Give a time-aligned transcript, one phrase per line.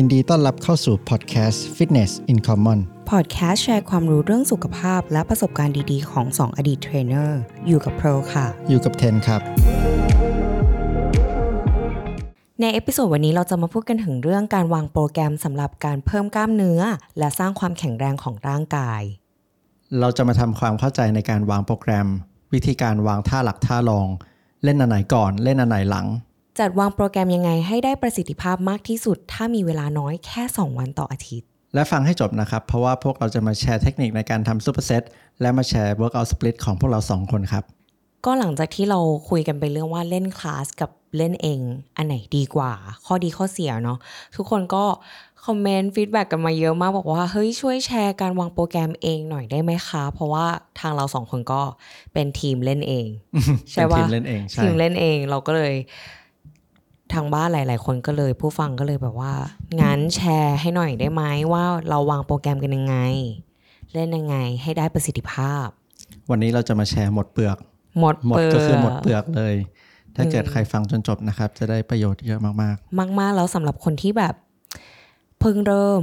[0.00, 2.78] ยินดีต้อนรับเข้าสู่พอดแคสต์ Fitness in Common
[3.10, 9.40] พอดแคสต์แชร์ความรู้เรื่องสุขภาพและประสบการณ์ดีๆ ของ 2 อดีตเทรนเนอร์ อยู่กับโปรค่ะ อยู่กับเทนครับ
[12.60, 16.80] ใน episode วันนี้เราจะมาพูดกันถึงเรื่องการวางโปรแกรมสำหรับการเพิ่มกล้ามเนื้อ
[17.18, 19.02] และสร้างความแข็งแรงของร่างกาย
[20.00, 22.08] เราจะมาทำความเข้าใจในการวางโปรแกรม
[22.52, 24.08] วิธีการวางท่าหลักท่ารอง
[24.64, 26.06] เล่นอันไหนก่อน เล่นอันไหนหลัง
[26.58, 35.02] จัดวางโปรแกรมยังไงให้ได้ประสิทธิภาพมากที่สุด ถ้ามีเวลาน้อยแค่ 2 วันต่ออาทิตย์ และฟังให้จบนะครับ เพราะว่าพวกเราจะมาแชร์เทคนิคในการทำ superset
[35.40, 37.64] และมาแชร์ Workout Split ของพวกเราสองคนครับ
[38.26, 41.60] ก็หลังจากที่เราคุยกันไปเรื่องว่าเล่นคลาสกับเล่นเอง
[41.96, 42.72] อันไหนดีกว่า
[43.04, 43.98] ข้อดีข้อเสียเนาะ
[44.36, 44.84] ทุกคนก็
[45.44, 50.46] คอมเมนต์ฟีดแบ็กกันมาเยอะมาก บอกว่า เฮ้ย ช่วยแชร์การวางโปรแกรมเองหน่อยได้ไหมคะ เพราะว่า
[50.80, 51.62] ทางเราสองคนก็
[52.12, 53.06] เป็นทีมเล่นเอง
[53.70, 55.74] ใช่เป็นว่าทีมเล่นเองใช่ทีมเล่นเองเราก็เลย
[57.14, 59.32] ทางบ้านหลาย ๆ คนก็เลย ผู้ฟังก็เลยแบบว่า
[59.80, 61.22] งั้นแชร์ให้หน่อยได้ไหม
[61.52, 62.96] ว่าเราวางโปรแกรมกันยังไง
[63.92, 65.66] เล่นยังไงให้ได้ประสิทธิภาพ
[66.30, 67.56] วันนี้เราจะมาแชร์หมดเปลือก
[67.98, 69.54] หมดหมดเปลือกก็คือหมดเปลือกเลย
[70.16, 72.54] ถ้าเกิดใครฟังจนจบนะครับ จะได้ประโยชน์เยอะมาก
[73.20, 74.34] มาก ๆ แล้วสำหรับคนที่แบบ
[75.40, 76.02] เพิ่งเริ่ม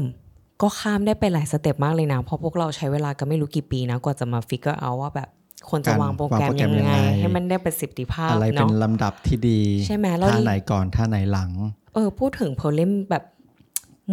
[0.62, 5.30] ก็ข้ามได้ไปหลายสเต็ปมากเลยนะ เพราะพวกเราใช้เวลาก็ไม่รู้กี่ปีนะ กว่าจะมา figure out ว่าแบบ
[5.70, 11.52] ควรจะวางโปรแกรมยังไง ให้มันได้ประสิทธิภาๆพอะไรเป็นเนาะลำดับที่ดี ใช่ไหมแล้วท่าไหนก่อนท่าไหนหลัง
[11.94, 13.24] เออ พูดถึงเพอเล่มแบบ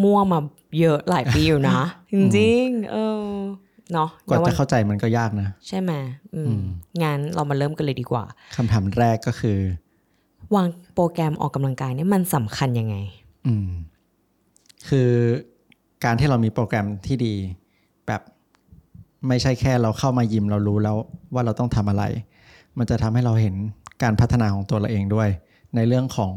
[0.02, 0.38] มั่วมา
[0.80, 1.80] เยอะหลายปีอยู่นะ
[2.12, 3.26] จริงๆเออ
[3.92, 5.92] เนาะกว่าแล้วจะเข้าใจมันก็ยากนะ ใช่ไหม
[6.34, 6.60] อืม
[7.02, 8.24] งั้นเรามาเริ่มกันเลยดีกว่า
[8.56, 9.58] คำถามแรกก็คือ
[10.54, 12.96] วางโปรแกรมออกกำลังกายเนี่ยมันสำคัญยังไง
[13.46, 13.68] อืม
[14.88, 15.10] คือ
[16.04, 17.34] การที่เรามีโปรแกรมที่ดี
[18.06, 18.22] แบบ
[19.28, 20.96] ไม่ใช่แค่เราเข้ามายิมเรารู้แล้ว
[21.34, 22.04] ว่าเราต้องทำอะไร
[22.78, 23.54] มันจะทำให้เราเห็น
[24.02, 25.28] การพัฒนาของตัวเราเองด้วย
[25.74, 26.34] ในเรื่องของ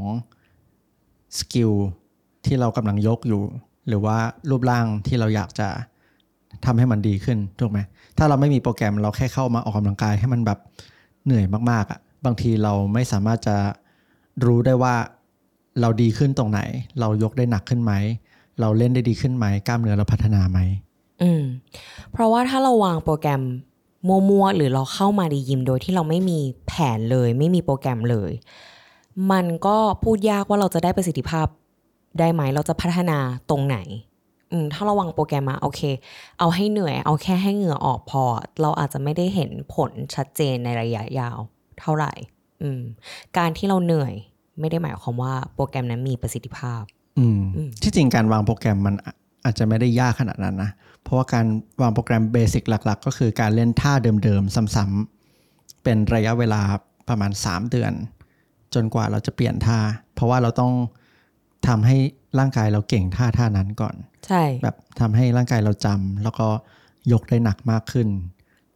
[1.39, 1.71] สกิล
[2.45, 3.41] ที่เรากำลังยกอยู่
[3.87, 4.17] หรือว่า
[4.49, 5.69] รูปร่างที่เราอยากจะ
[6.65, 7.79] ทำให้มันดีขึ้นถูกไหม
[8.17, 10.59] ถ้าเราไม่มีโปรแกรมเราแค่เข้ามาออกกำลังกายให้มันแบบ
[11.25, 13.57] เหนื่อยมากๆอะ่ะบางทีเราไม่สามารถจะ
[14.45, 14.95] รู้ได้ว่า
[15.81, 16.61] เราดีขึ้นตรงไหน
[16.99, 17.93] เรายกได้หนักขึ้นไหม
[18.59, 20.59] เราเล่นได้ดีขึ้นไหม กล้ามเนื้อเราพัฒนาไหม
[21.21, 21.43] อืม
[22.11, 23.41] เพราะว่าถ้าเราวางโปรแกรม
[24.29, 28.31] มัวๆหรือเราเข้ามาในยิมโดยที่เราไม่มีแผนเลย ไม่มีโปรแกรมเลย
[29.31, 31.47] มันก็พูดยากว่าเราจะได้ประสิทธิภาพ
[32.19, 33.17] ได้ไหมเราจะพัฒนา
[33.49, 33.77] ตรงไหน
[34.51, 35.81] อืมถ้าเราวางโปรแกรมมาโอเค
[36.39, 38.23] เอาให้เหนื่อย เอาแค่ให้เหงื่อออกพอ
[38.61, 41.37] เราอาจจะไม่ได้เห็นผลชัดเจนในระยะยาว
[41.79, 42.13] เท่าไหร่
[42.61, 42.81] อืม
[43.37, 44.13] การที่เราเหนื่อย
[44.59, 46.81] ไม่ได้หมายความว่าโปรแกรมนั้นมีประสิทธิภาพ
[47.19, 47.41] อืม
[47.83, 50.71] ที่จริงการวางโปรแกรมมันอะอาจจะไม่ได้ยากขนาดนั้นนะ
[51.05, 51.45] เพราะว่าการ
[51.81, 53.93] วางโปรแกรมเบสิกหลัก ๆ ก็คือการเล่นท่า
[54.23, 56.61] เดิมๆ ซ้ำๆ เป็นระยะเวลา
[57.09, 57.93] ประมาณ 3 เดือน
[58.73, 59.79] จนกว่าเราจะเปลี่ยนท่า
[60.13, 60.73] เพราะว่าเราต้อง
[61.67, 61.97] ทำให้
[62.39, 63.95] ร่างกายเราเก่งท่าท่านั้นก่อน
[64.27, 66.47] ใช่ แบบทำให้ร่างกายเราจำแล้วก็
[67.11, 68.07] ยกได้หนักมากขึ้น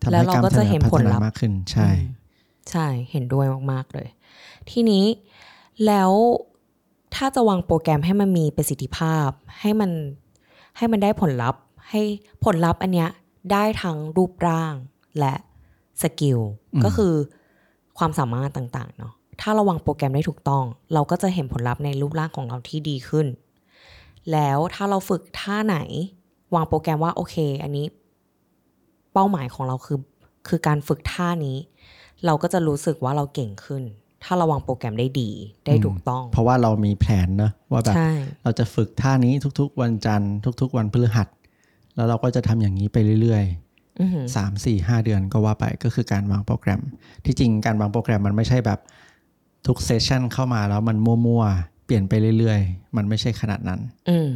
[0.02, 1.90] ทำแล้วให้เรากล้ามก็เนื้จะอเห็นพัผฒลนาลัพธ์มากขึ้น ใช่
[2.72, 4.08] ใช่ เห็นด้วยมากๆเลย
[4.70, 5.06] ทีนี้
[5.86, 6.12] แล้ว
[7.16, 9.30] ถ้าจะวางโปรแกรมให้มันมีประสิทธิภาพ
[9.62, 9.92] ให้มัน
[10.78, 12.02] ให้มันได้ผลลัพธ์ ให้
[12.44, 13.10] ผลลัพธ์อันเนี้ย
[13.52, 14.74] ได้ทั้งรูปร่าง
[15.20, 15.34] และ
[16.02, 16.40] สกิล
[16.84, 17.14] ก็คือ
[17.98, 20.64] ความสามารถต่างๆเนาะถ้าเราวางโปรแกรมได้ถูกต้อง
[20.94, 23.28] เราก็จะเห็นผลลัพธ์ในรูปร่างของเราที่ดีขึ้น
[24.32, 25.78] แล้วถ้าเราฝึกท่าไหน
[26.56, 27.86] วางโปรแกรมว่าโอเค อันนี้
[29.14, 30.00] เป้าหมายของเราคือ
[30.48, 31.58] คือการฝึกท่านี้
[32.26, 33.84] เราก็จะรู้สึกว่าเราเก่งขึ้น
[34.24, 35.30] ถ้าเราวางโปรแกรมได้ดี
[35.66, 38.12] ได้ถูกต้อง เพราะว่าเรามีแผนเนอะว่าแบบใช่
[38.44, 41.28] เราจะฝึกท่านี้ทุกๆ วันจันทร์ทุก ๆ วันพฤหัส
[42.00, 43.46] แล้วเราก็จะทำอย่างนี้ไปเรื่อย
[44.02, 46.82] อือหือๆสามสี่ห้าเดือนก็ว่าไปก็คือการวางโปรแกรม
[47.26, 48.80] ที่จริงการวางโปรแกรมมันไม่ใช่แบบ
[49.68, 54.30] ทุกเซสชันเข้ามาแล้วมันมั่วๆ เปลี่ยนไปเรื่อยๆ มันไม่ใช่ขนาดนั้น อืม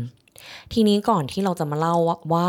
[0.74, 2.48] ทีนี้ก่อนที่เราจะมาเล่าว่าว่า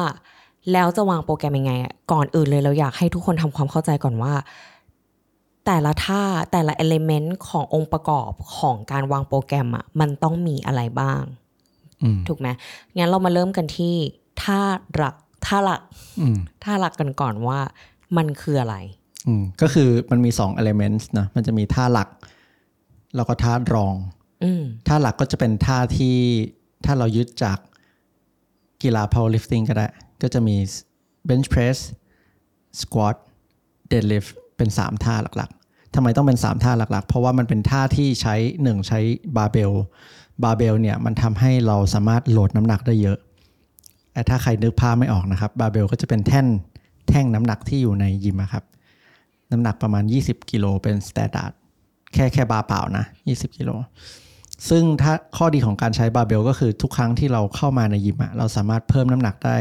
[0.72, 4.32] แล้วจะวางโปรแกรมยังไงอะก่อนอื่นเลยเราอยากให้ทุกคนทำความเข้าใจก่อนว่า
[5.66, 6.22] แต่ละท่า
[6.53, 11.22] แต่ละเอลิเมนต์ขององค์ประกอบของการวางโปรแกรมอะมันต้องมีอะไรบ้าง
[12.03, 12.48] อืมถูกไหม
[12.97, 13.94] งั้นเรามาเริ่มกันที่
[14.44, 14.60] ท่า
[14.94, 15.82] หลักท่าหลัก
[16.20, 17.60] อืมท่าหลักกันก่อนว่า
[18.16, 18.76] มันคืออะไร
[19.26, 22.08] อืมก็คือมันมี2 elements นะมันจะมีท่าหลัก
[23.16, 23.94] แล้วก็ท่ารอง
[24.44, 26.16] อืมท่าหลักก็จะเป็นท่าที่
[26.84, 27.58] ถ้าเรายึดจาก
[28.82, 29.86] กีฬา powerlifting ก็ได้
[30.22, 30.56] ก็จะมี
[31.28, 31.78] bench press
[32.80, 33.16] squat
[33.92, 39.00] deadlift เป็น 3 ท่าหลักๆทำไมต้องเป็น 3 ท่าหลักๆ เพราะว่ามันเป็นท่าที่ใช้ 1 ใช้
[39.36, 39.72] barbell
[40.42, 43.34] barbell เนี่ยมันทำให้เราสามารถ load น้ำหนักได้เยอะแต่
[44.28, 46.47] ถ้าใครนึกภาพไม่ออกนะครับบาเบลก็จะเป็นแท่น
[47.09, 48.65] แท่งน้ำหนักที่อยู่ในยิมครับ
[49.51, 51.53] น้ำหนักประมาณ 20 กิโลเป็น standard
[52.15, 53.71] แค่แค่บาร์เปล่านะ 20 กิโล
[54.69, 59.57] ซึ่งถ้าข้อดีของการใช้บาเบลก็คือทุกครั้งที่เราเข้ามาในยิมเราสามารถเพิ่มน้ำหนักได้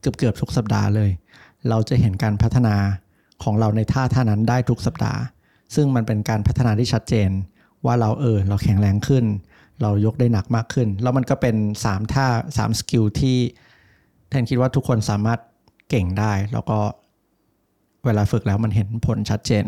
[0.00, 1.10] เกือบเกือบทุกสัปดาห์เลย
[1.68, 2.76] เราจะเห็นการพัฒนา
[3.42, 5.20] ของเราในท่าท่านั้นได้ทุกสัปดาห์
[5.74, 7.30] ซึ่งมันเป็นการพัฒนาที่ชัดเจน
[7.86, 9.24] ว่าเราเออเราแข็งแรงขึ้น
[9.82, 11.56] เรายกได้หนักมากขึ้น แล้วมันก็เป็น
[11.86, 13.38] 3 ท่า 3 skill ที่
[14.34, 15.40] แทนคิดว่าทุกคนสามารถ
[15.90, 16.78] เก่งได้ แล้วก็
[18.04, 19.64] เวลาฝึกแล้วมันเห็นผลชัดเจน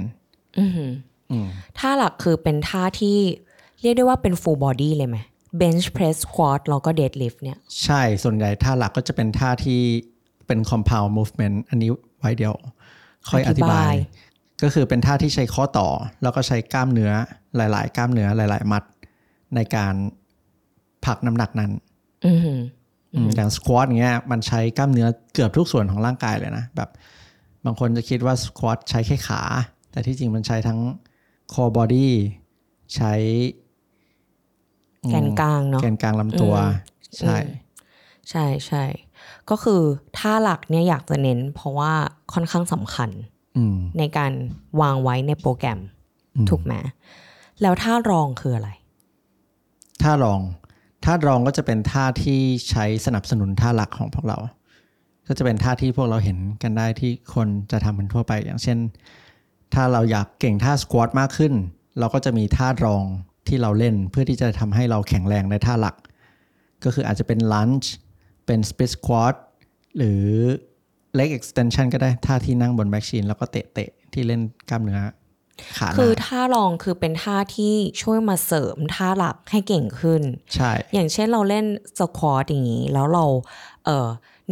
[0.59, 0.93] อือหือ
[1.31, 1.47] อืม
[1.79, 3.19] ท่าหลักคือเป็นท่าที่
[3.83, 5.17] เรียกได้ว่าเป็น full body เลยไหม
[5.61, 9.81] bench press squat แล้วก็ deadlift เนี่ย ใช่ ส่วนใหญ่ท่าหลักก็จะเป็นท่าที่
[10.47, 12.55] เป็น compound movement อันนี้ไว้เดียว
[13.29, 13.97] ค่อยอธิบาอธิบายย
[14.63, 15.89] ก็คือเป็นท่าที่ใช้ข้อต่อ
[16.23, 17.13] แล้วก็ใช้กล้ามเนื้อ
[17.57, 18.83] หลาย ๆ กล้ามเนื้อหลาย ๆ มัด
[19.55, 19.95] ในการ
[21.05, 21.73] ผลักน้ำหนักนั้น
[23.15, 26.91] อือหืออืมอย่างสควอตเงี้ยมันใช้กล้ามเนื้อเกือบทุกส่วนของร่างกายเลยนะแบบ
[27.65, 29.43] บางคนจะคิดว่าสควอตใช้แค่ขา
[29.91, 30.81] แต่ที่จริงมันใช้ทั้ง
[31.53, 32.09] core body
[32.95, 33.13] ใช้
[35.11, 36.55] แกนกลางเนาะแกนกลางลำตัว
[37.19, 37.37] ใช่
[38.31, 38.85] ใช่ใช่
[39.51, 39.81] ก็คือ
[40.19, 41.93] ท่าหลักเนี่ยอยากจะเน้น เพราะว่า
[42.33, 43.11] ค่อนข้างสำคัญ
[43.57, 44.33] อืมในการ
[44.81, 45.81] วางไว้ในโปรแกรม
[46.51, 46.75] ถูกไหม
[47.63, 48.71] แล้วท่ารองคืออะไร
[50.03, 50.41] ท่ารอง
[51.09, 54.39] ท่ารองก็จะเป็นท่าที่ใช้สนับสนุนท่าหลักของพวกเรา
[55.27, 58.79] ก็จะเป็นท่าที่พวกเราเห็นกันได้ที่คนจะทำกันทั่วไป อย่างเช่น
[59.75, 61.53] ถ้าเราอยากเก่งท่า squat มากขึ้น
[61.99, 63.05] เราก็จะมีท่ารอง
[63.49, 65.97] ที่เราเล่นเพื่อที่จะทำให้เราแข็งแรงในท่าหลัก
[66.85, 67.93] ก็คืออาจจะเป็น lunge
[68.47, 69.35] เป็น split squat
[69.97, 70.25] หรือ
[71.19, 75.01] leg extension ก็ได้ท่าที่นั่งบน machine แล้วก็เตะๆที่เล่นกล้ามเนื้อ
[75.97, 80.23] คือน้าท่ารองคือเป็นท่าที่ช่วยมาเสริมท่าหลักให้เก่งขึ้น
[80.55, 81.67] ใช่ อย่างเช่นเราเล่น
[81.99, 83.25] squat อย่างนี้ แล้วเรา
[83.85, 84.09] เออ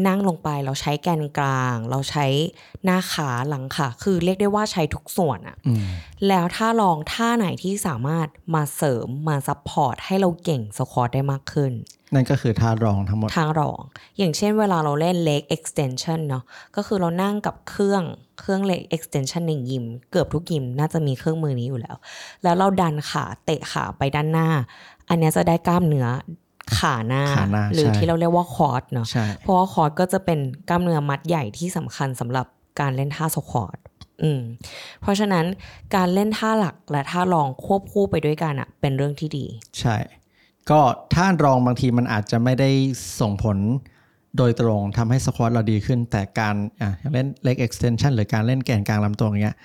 [0.07, 2.27] นั่งลงไปเราใช้แกนกลาง เราใช้
[2.85, 5.85] หน้าขาหลังขาคือเรียกได้ว่าใช้ทุกส่วนอะอืม
[6.29, 11.73] แล้วถ้าลองท่าไหนที่สามารถมาเสริมมา support ให้เราเก่ง squat ได้มากขึ้น
[12.15, 13.81] นั่นก็คือท่ารองทั้งหมดทางรอง
[14.19, 16.45] อย่างเช่นเวลาเราเล่น leg extension เนาะ
[16.77, 18.03] ก็คือเรานั่งกับเครื่อง
[18.41, 21.97] เครื่อง leg extension ในยิม เกือบทุกยิมน่าจะมีเครื่องมือนี้อยู่แล้ว
[22.43, 24.49] แล้วเราดันขาเตะขาไปด้านหน้า
[25.09, 26.09] อันเนี้ยจะได้กล้ามเนื้อ
[26.79, 30.39] ขาหน้าขาหน้า หรือใช่ที่เราเรียกว่าคอร์ดเนาะใช่เพราะว่าคอร์ดก็จะเป็น
[30.69, 32.47] กล้ามเนื้อมัดใหญ่ที่สำคัญสำหรับ
[32.81, 33.79] การเล่นท่าสควอต
[34.23, 34.41] อืม
[35.03, 35.45] เพราะฉะนั้น
[35.97, 39.47] การเล่นท่าหลักและท่ารองควบคู่ไปด้วยกันอะเป็นเรื่องที่ดี
[39.81, 39.97] ใช่
[40.71, 40.81] ก็
[41.15, 42.71] ท่ารองบางทีมันอาจจะไม่ได้
[43.21, 43.59] ส่งผล
[44.39, 49.57] โดยตรงทำให้สควอตเราดีขึ้น แต่การอะอย่างเล่น leg extension หรือการเล่นแกนกลางลำตัวอย่างเงี้ย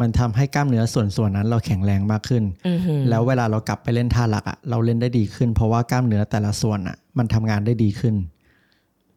[0.00, 8.14] มันทำให้กล้ามเนื้อส่วนส่วนนั้นเราแข็งแรงมากขึ้นอือหือแล้วเวลาเรากลับไปเล่นท่าหลักอะเราเล่นได้ดีขึ้น เพราะว่ากล้ามเนื้อแต่ละส่วนอะ มันทำงานได้ดีขึ้น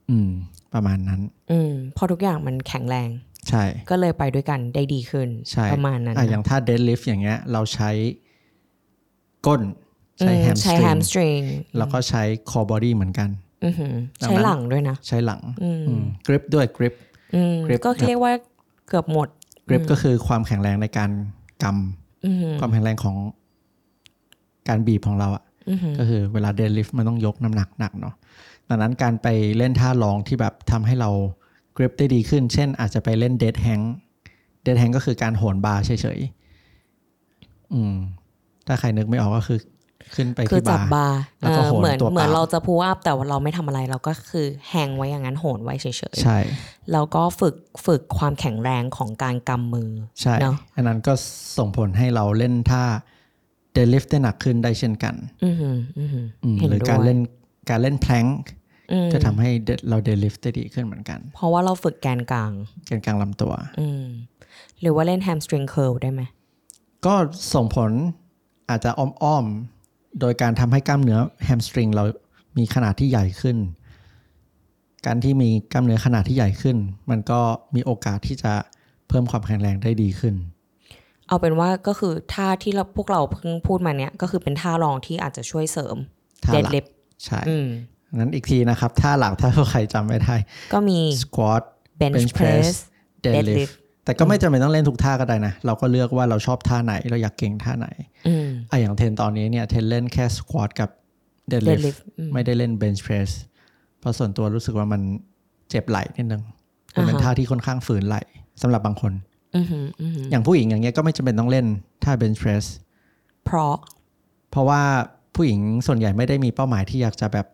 [0.10, 0.30] อืม
[0.74, 3.10] ประมาณนั้น อืมพอทุกอย่างมันแข็งแรง
[3.50, 7.90] ใช่ ก็เลยไปด้วยกันได้ดีขึ้นใช่ประมาณนั้นอะนะอย่างท่า deadlift อย่างเงี้ย เราใช้
[9.48, 9.62] ก้น
[10.20, 11.40] ใช้อืมแฮมสใช้ตริแฮงมสตริง
[11.78, 13.30] แล้วก็ใช้ core body เหมือนกัน
[13.66, 15.70] อือหือดังนั้นใช้หลังด้วยนะ ใช้หลังอื
[16.02, 16.94] มกริปด้วยกริป
[17.36, 18.34] อืม grip ก็เรียกว่า
[18.88, 19.28] เกือบหมด
[19.68, 21.12] กริปก็คือความแข็งแรงในการ
[21.64, 21.66] ก
[22.26, 23.16] อือหือำความแข็งแรงของ
[24.68, 28.16] การบีบของเราอะอือหือก็คือเวลาเดนลิฟต์มันต้องยกน้ำหนักหนักเนาะ
[28.70, 29.28] ดังนั้นการไป
[29.58, 31.10] เล่นท่ารองที่แบบทำให้เรา
[31.78, 33.82] กริปได้ดีขึ้น เช่น อาจจะไปเล่นเดดแฮง
[34.64, 37.94] dead hang ก็คือการโหนบาร์เฉยๆอืม
[38.68, 39.60] ถ้าใครนึกไม่ออกก็คือ
[40.16, 45.94] ขึ้นไปคือที่จับาบร์บาร์แล้วก็เออโหนเหมือนตัวเปล่าเหมือนเราจะพูอัพแต่ว่าเราไม่ทำอะไรเราก็คือ hang ไว้อย่างนั้นโหนไว้เฉย
[46.24, 51.14] ใช่ๆแล้วก็ฝึกฝึกความแข็งแรงของการกำมือใช่เนาะอันนั้นก็
[51.58, 52.84] ส่งผลให้เราเล่นท่า
[53.74, 57.20] deadlift ได้หนักขึ้นได้เช่นกันอือหืออือหืออืมเห็นหรือด้วยการเล่น
[57.70, 58.26] การเล่น plank
[58.92, 62.52] อืมจะทำให้เรา deadlift ได้ดีขึ้นเหมือนกัน เพราะว่าเราฝึกแกนกลาง
[62.86, 64.06] แกนกลางลำตัว อืม
[64.82, 66.22] หรือว่าเล่นแฮมสตริงเคิลได้ไหม
[67.06, 67.14] ก็
[67.54, 67.92] ส่งผล
[68.70, 69.75] อาจจะอ้อมๆ
[70.20, 72.04] โดยการทำให้กล้ามเนื้อแฮมสตริงเรา
[72.58, 73.58] มีขนาดที่ใหญ่ขึ้น
[75.06, 76.78] การที่มีกล้ามเนื้อขนาดที่ใหญ่ขึ้น
[77.10, 77.40] มันก็
[77.76, 78.54] มีโอกาสที่จะ
[79.08, 80.36] เพิ่มความแข็งแรงได้ดีขึ้น
[81.28, 85.96] เอาเป็นว่าก็คือท่าที่เราพวกเราเพิ่งพูดมาเนี้ยก็คือเป็นท่ารองที่อาจจะช่วยเสริม
[86.46, 86.86] ท่าเดหดลักลิฟ
[87.26, 87.68] ใช่อืม
[88.16, 90.36] นั้นอีกทีนะครับท่าหลักถ้าใครจำไม่ได้
[90.74, 91.62] ก็มี squat
[92.02, 92.76] bench bench press press
[93.26, 93.74] deadlift deadlift
[94.06, 97.88] แต่ก็ไม่จำเป็นต้องเล่นทุกท่าก็ได้นะ เราก็เลือกว่าเราชอบท่าไหน เราอยากเก่งท่าไหน
[98.28, 100.90] อืม อะอย่างเทนตอนนี้เนี่ยเทนเล่นแค่ squat กับ
[101.52, 103.30] deadlift deadlift อืมไม่ได้เล่น bench press
[104.00, 105.02] เพราะส่วนตัวรู้สึกว่ามัน
[105.70, 106.44] เจ็บไหล่นิดนึง
[106.96, 108.22] มันเป็นอ่าฮะท่าที่ค่อนข้างฝืนไหล่
[108.62, 109.14] สำหรับบางคน
[109.56, 111.66] อือหืออือหืออย่างผู้หญิงอย่างเงี้ยก็ไม่จำเป็นต้องเล่น
[112.04, 112.66] ท่า bench press
[113.46, 113.74] เพราะ
[114.52, 114.82] เพราะว่า
[115.36, 117.48] ผู้หญิงส่วนใหญ่ไม่ได้มีเป้าหมายที่อยากจะแบบ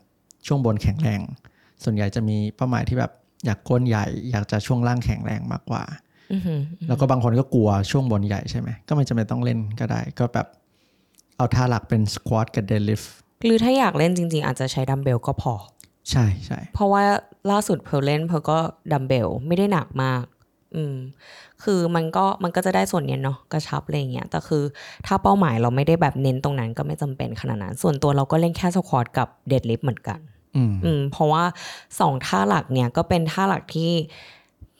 [0.47, 1.21] ช่วงบนแข็งแรง
[1.83, 3.11] ส่วนใหญ่จะมีเป้าหมายที่แบบ
[3.45, 5.83] อยากก้นใหญ่ อยากจะช่วงล่างแข็งแรงมากกว่า
[6.33, 10.47] อือหือแล้วก็บางคนก็กลัวช่วงบนใหญ่ใช่ไหมก็ไม่จำเป็นต้องเล่นก็ได้ ก็แบบ
[11.37, 13.07] เอาท่าหลักเป็น squat กับ deadlift
[13.45, 15.53] หรือถ้าอยากเล่นจริง ๆ อาจจะใช้ดัมเบลก็พอ
[16.11, 17.03] ใช่ใช่เพราะว่า
[17.51, 18.57] ล่าสุดเพลเล่นเพลก็
[18.91, 20.23] ดัมเบลไม่ได้หนักมาก
[20.75, 20.95] อืม
[21.63, 24.63] คือมันก็มันก็จะได้ส่วนเนี้ยเนาะกระชับอะไรเงี้ยแต่คือ
[25.05, 30.19] ถ้าเป้าหมายเราไม่ได้แบบเน้นตรงนั้นก็ไม่จำเป็นขนาดนั้น ส่วนตัวเราก็เล่นแค่สควอตกับเดดลิฟเหมือนกัน
[30.55, 31.43] อืมอืมเพราะว่า
[31.99, 33.91] สองท่าหลักเนี่ยก็เป็นท่าหลักที่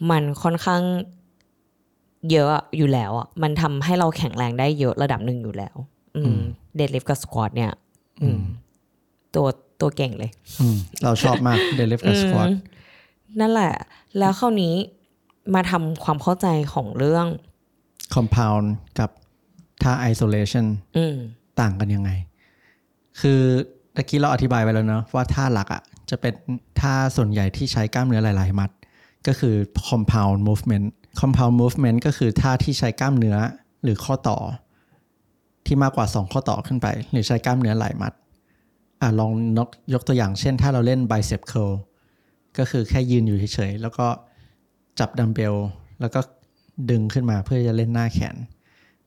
[0.10, 0.82] มันค่อนข้าง
[2.32, 6.01] เยอะอยู่แล้วอะมันทำให้เราแข็งแรงได้เยอะระดับหนึ่งอยู่แล้วอืม
[6.76, 7.72] เดดลิฟกับสควอตเนี่ย
[8.22, 8.40] อืม
[9.36, 9.48] ตัว
[9.82, 12.58] ตัวเก่งเลยอืมเราชอบมากเดลิฟกับสควอตอืม
[13.40, 13.74] นั่นแหละ
[14.18, 14.76] แล้วคราวนี้
[15.56, 17.28] มาทำความเข้าใจของเรื่อง
[18.14, 18.62] คอมเพล
[19.00, 19.10] กับ
[19.84, 20.66] ท่าไอโซเลชัน
[20.98, 21.16] อืม
[21.60, 22.10] ต่างกันยังไง
[23.20, 23.42] คือ
[23.96, 26.34] ตะกี้เราอธิบายไปแล้วเนอะว่าท่าหลักอะ่ะ จะเป็น
[26.80, 28.70] ท่าส่วนใหญ่ที่ใช้กล้ามเนื้อหลาย ๆ มัด
[29.28, 29.56] ก็คือ
[29.88, 30.86] compound movement
[31.20, 33.38] compound movement ก็คือท่าที่ใช้กล้ามเนื้อ
[33.84, 34.38] หรือข้อต่อ
[35.66, 38.14] ที่มากกว่า 2 ข้อต่อขึ้นไป หรือใช้กล้ามเนื้อหลายมัด
[39.02, 41.74] อะลองนกยกตัวอย่างเช่น ถ้าเราเล่น bicep curl
[42.58, 44.08] ก็คือแค่ยืนอยู่เฉยๆ แล้วก็
[45.00, 45.56] จับดัมเบล
[46.02, 46.20] แล้วก็
[46.90, 48.36] ดึงขึ้นมาเพื่อจะเล่นหน้าแขน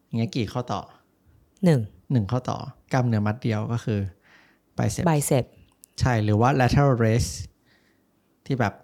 [0.05, 0.81] อย่างเงี้ยกี่ข้อต่อ
[1.65, 1.81] หนึ่ง
[2.13, 2.59] หนึ่งข้อต่อ
[2.93, 4.01] กล้ามเนื้อมัดเดียวก็คือ
[4.79, 5.45] bicep ไบเซป
[6.01, 7.31] ใช่หรือว่า lateral raise
[8.47, 8.75] ที่แบบ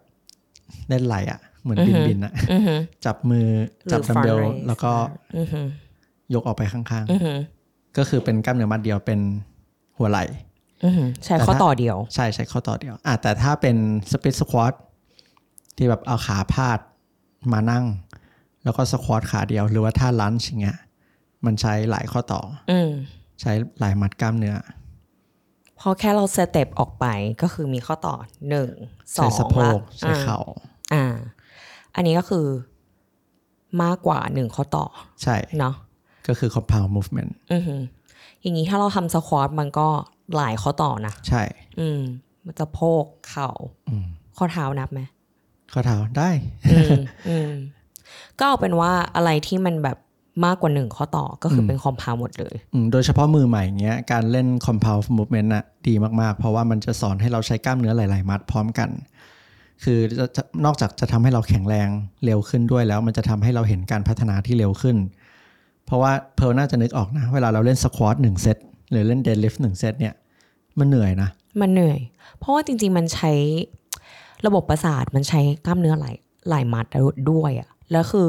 [0.89, 3.49] เล่นไหลอะ่ะ เหมือนบินบินๆอะอือหือจับมือ
[3.87, 4.93] หรือจับดัมเบล front raise แล้วก็
[5.39, 5.67] อือหือ
[6.35, 7.60] ยกออกไปข้างอือหือๆ
[7.97, 9.21] ก็คือเป็นกล้ามเนื้อมัดเดียวเป็น
[9.99, 10.25] หัวไหล่
[10.85, 13.77] อือหือใช้แต่ข้อถ้าต่อเดียว ใช่ใช้ข้อต่อเดียวอะแต่ถ้าเป็น
[14.11, 14.75] split squat
[15.77, 16.79] ที่แบบเอาขาพาด
[17.53, 17.85] มานั่ง
[18.65, 20.79] แล้วก็ squat ขาเดียว หรือว่าท่า lunge อย่างเงี้ย
[21.47, 22.91] มันใช้หลายข้อต่ออืม
[23.41, 24.57] ใช้หลายมัดกล้ามเนื้อ
[25.81, 27.07] พอแค่เรา step ออกไป
[27.43, 28.15] ก็คือมีข้อต่อ
[28.49, 28.71] หนึ่ง
[29.17, 30.39] สใช้สะโพกละใช้เข่า
[30.95, 31.05] อ่า
[31.95, 32.47] อันนี้ก็คือ
[33.83, 34.87] มากกว่าหนึ่งข้อต่อ
[35.23, 35.75] ใช่เนาะ
[36.29, 37.81] ก็คือ compound movement อือหือ
[38.43, 39.89] อย่างนี้ถ้าเราทำสควอตมันก็
[40.37, 41.43] หลายข้อต่อนะ ใช่
[41.81, 42.01] อืม
[42.47, 43.51] มันจะโพกเข่า
[43.89, 45.01] อืมข้อเท้านับไหม
[45.73, 46.31] ข้อเท้าได้
[46.73, 46.91] อืม
[47.29, 47.51] อืม
[48.39, 49.99] ก็เอาเป็นว่าอะไรที่มันแบบ
[50.45, 58.91] มากกว่าหนึ่งข้อต่อก็คือเป็นคอมเพลหมดเลยอืมโดยเฉพาะมือใหม่เงี้ยการเล่น compound movement น่ะดีมากๆ เพราะว่ามันจะสอนให้เราใช้กล้ามเนื้อหลาย ๆ มัดพร้อมกัน
[59.85, 61.89] คือจะจะนอกจากจะทำให้เราแข็งแรง
[62.25, 64.97] เร็วขึ้นด้วยแล้ว มันจะทำให้เราเห็นการพัฒนาที่เร็วขึ้น
[65.87, 68.57] เพราะว่าเพร์ลน่าจะนึกออกนะ เวลาเราเล่นสควอตหนึ่งเซต
[68.91, 70.15] หรือเล่นเดดลิฟต์หนึ่งเซตเนี่ย
[70.79, 71.29] มันเหนื่อยนะ
[71.61, 71.99] มันเหนื่อย
[72.39, 73.33] เพราะว่าจริง ๆ มันใช้
[74.47, 76.15] ระบบประสาทมันใช้กล้ามเนื้อหลาย
[76.49, 76.87] หลายมัด
[77.31, 78.29] ด้วยอะแล้วคือ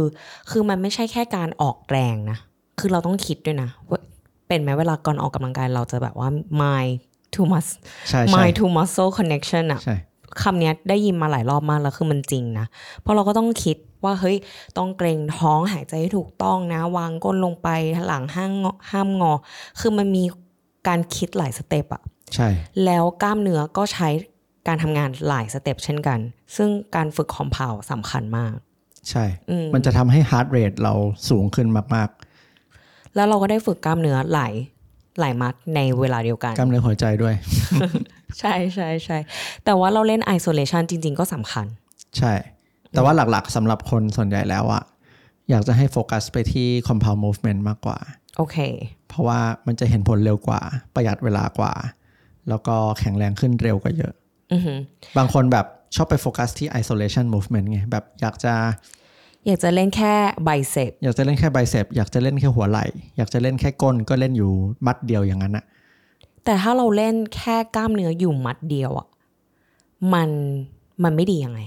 [0.51, 2.37] คือมันไม่ใช่แค่การออกแรงนะ
[2.79, 3.99] คือเราต้องคิดด้วยนะว่า
[4.47, 6.29] เป็นไหมเวลาก่อนออกกำลังกายเราจะแบบว่า
[6.61, 6.93] mind
[7.33, 7.79] to muscle
[8.09, 9.95] ใช่ใช่ mind to muscle connection อะใช่
[10.41, 12.65] คำเนี้ยได้ยินมาหลายรอบมากแล้วคือมันจริงนะ
[13.01, 14.37] เพราะเราก็ต้องคิดว่าเฮ้ย
[14.77, 17.69] ต้องเกร็งท้องหายใจให้ถูกต้องนะ วางก้นลงไป
[18.07, 19.33] หลังห้ามงอห้ามงอ
[19.79, 20.23] คือมันมี
[20.87, 22.01] การคิดหลาย step อะ
[22.35, 22.49] ใช่
[22.85, 24.07] แล้วกล้ามเนื้อก็ใช้
[24.67, 26.19] การทำงานหลาย step เช่นกัน
[26.55, 28.53] ซึ่งการฝึก compound สำคัญมาก
[29.09, 30.93] ใช่อืมมันจะทำให้ heart rate เรา
[31.29, 32.09] สูงขึ้นมาก
[33.15, 34.53] แล้วเราก็ได้ฝึกกล้ามเนื้อหลาย
[35.19, 37.35] หลายมัดในเวลาเดียวกันๆกล้ามเนื้อหัวใจด้วย
[38.39, 39.17] ใช่ใช่ใช่
[39.65, 41.65] แต่ว่าเราเล่น isolation จริง ๆ ก็สำคัญ
[42.17, 42.33] ใช่
[42.91, 44.83] แต่ว่าหลักๆสำหรับคนส่วนใหญ่แล้วอะ
[45.49, 47.97] อยากจะให้โฟกัสไปที่ compound movement มากกว่า
[48.37, 48.57] โอเค
[49.09, 50.61] เพราะว่ามันจะเห็นผลเร็วกว่า
[50.95, 51.73] ประหยัดเวลากว่า
[52.49, 54.13] แล้วก็แข็งแรงขึ้นเร็วกว่าเยอะ
[54.53, 54.79] อือหือ
[55.17, 58.53] บางคนแบบชอบไปโฟกัสที่ isolation movement ไง แบบอยากจะ
[59.45, 62.85] อยากจะเล่นแค่ไบเซปอยากจะเล่นแค่ไบเซปอยากจะเล่นแค่หัวไหล่
[63.17, 64.51] อยากจะเล่นแค่ก้นก็เล่นอยู่
[64.85, 65.65] มัดเดียวอย่างนั้นอะ
[66.45, 69.07] แต่ถ้าเราเล่นแค่กล้ามเนื้ออยู่มัดเดียวอะ
[70.13, 70.29] มัน
[71.03, 71.61] มันไม่ดียังไง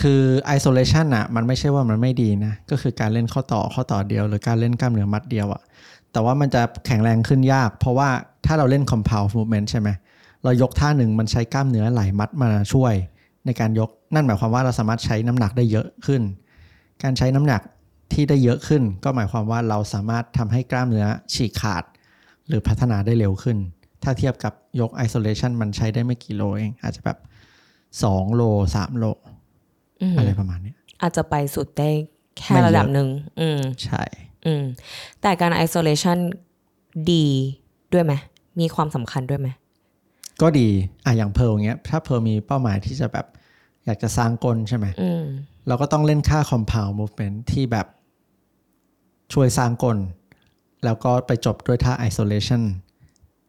[0.00, 0.22] คือ
[0.56, 5.62] isolation อะมันไม่ใช่ว่ามันไม่ดีนะ ก็คือการเล่นข้อต่อข้อต่อเดียว หรือการเล่นกล้ามเนื้อมัดเดียวอะ
[6.12, 8.08] แต่ว่ามันจะแข็งแรงขึ้นยาก เพราะว่า
[8.46, 9.88] ถ้าเราเล่น compound movement ใช่ไหม
[10.44, 12.94] เรายกท่าหนึ่งมันใช้กล้ามเนื้อหลายมัดมาช่วย
[13.46, 16.22] ในการยกนั่นหมายความว่าเราสามารถใช้น้ำหนักได้เยอะขึ้น
[17.02, 17.60] การใช้น้ำหนัก
[18.12, 21.84] ที่ได้เยอะขึ้น ก็หมายความว่าเราสามารถทำให้กล้ามเนื้อฉีกขาด
[22.48, 23.58] หรือพัฒนาได้เร็วขึ้น
[24.04, 27.18] ถ้าเทียบกับยก isolation มันใช้ได้ไม่กี่โลเอง อาจจะแบบ
[27.76, 28.42] 2โล
[28.76, 29.04] 3โล
[30.02, 31.90] อืมอะไรประมาณเนี้ยอาจจะไปสุดได้
[32.38, 33.08] แค่ไม่เยอะระดับหนึ่ง
[33.40, 34.02] อืมใช่
[34.46, 34.64] อืม
[35.20, 36.18] แต่การ isolation
[37.12, 37.26] ดี
[37.92, 38.12] ด้วยไหม
[38.60, 39.48] มีความสำคัญด้วยไหม
[40.40, 40.68] ก็ดี
[41.04, 43.26] อะอย่างเพร์ลเงี้ย ถ้าเพร์ลมีเป้าหมายที่จะแบบ
[43.84, 45.24] อยากจะสร้างกลใช่ไหมอืม
[45.68, 47.86] เราก็ต้องเล่นค่า compound movement ที่แบบ
[49.32, 49.98] ช่วยสร้างกล
[50.84, 52.62] แล้วก็ไปจบด้วยท่า isolation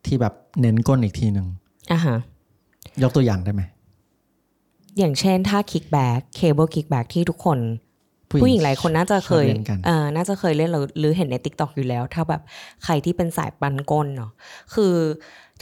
[0.05, 1.47] ที่แบบ เน้นก้นอีกทีหนึ่ง
[1.91, 2.17] อะฮะ
[3.01, 3.61] ยกตัวอย่างได้ไหม
[4.97, 7.59] อย่างเช่นถ้า kickback cable kickback ที่ทุกคน
[8.41, 12.41] ผู้หญิงหลายคนน่าจะเคยชอบล่นกันเอ่อน่าจะเคยเล่นหรือหรือเห็นใน t ิ k t o k อยู่แล้ว ถ้าแบบ
[12.83, 14.31] ใครที่เป็นสายปันก้นเนาะ
[14.73, 14.93] คือ